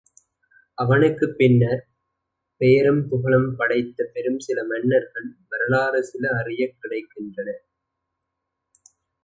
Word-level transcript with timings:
அவனுக்குப் 0.77 1.37
பின்னர்ப் 1.37 1.85
பெயரும் 2.61 3.07
புகழும் 3.09 3.55
படைத்த 3.55 4.09
பெரு 4.13 4.37
நில 4.37 4.63
மன்னர்கள் 4.65 5.29
வரலாறு 5.49 6.03
சில 6.03 6.29
அறியக் 6.35 6.77
கிடைக்கின்றன. 6.81 7.49